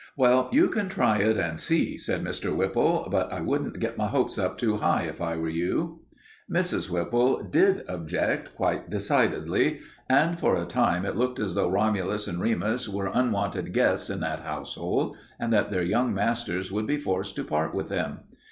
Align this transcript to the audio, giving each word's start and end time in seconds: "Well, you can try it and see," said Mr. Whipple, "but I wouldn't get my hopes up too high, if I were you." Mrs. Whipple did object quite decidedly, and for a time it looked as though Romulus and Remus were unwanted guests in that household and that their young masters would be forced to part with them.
"Well, 0.17 0.49
you 0.51 0.67
can 0.69 0.89
try 0.89 1.19
it 1.19 1.37
and 1.37 1.59
see," 1.59 1.95
said 1.95 2.23
Mr. 2.23 2.55
Whipple, 2.55 3.07
"but 3.11 3.31
I 3.31 3.41
wouldn't 3.41 3.79
get 3.79 3.99
my 3.99 4.07
hopes 4.07 4.39
up 4.39 4.57
too 4.57 4.77
high, 4.77 5.03
if 5.03 5.21
I 5.21 5.35
were 5.35 5.47
you." 5.47 5.99
Mrs. 6.51 6.89
Whipple 6.89 7.43
did 7.43 7.85
object 7.87 8.55
quite 8.55 8.89
decidedly, 8.89 9.81
and 10.09 10.39
for 10.39 10.55
a 10.55 10.65
time 10.65 11.05
it 11.05 11.15
looked 11.15 11.37
as 11.37 11.53
though 11.53 11.69
Romulus 11.69 12.27
and 12.27 12.41
Remus 12.41 12.89
were 12.89 13.11
unwanted 13.13 13.73
guests 13.73 14.09
in 14.09 14.21
that 14.21 14.39
household 14.39 15.17
and 15.39 15.53
that 15.53 15.69
their 15.69 15.83
young 15.83 16.15
masters 16.15 16.71
would 16.71 16.87
be 16.87 16.97
forced 16.97 17.35
to 17.35 17.43
part 17.43 17.75
with 17.75 17.89
them. 17.89 18.21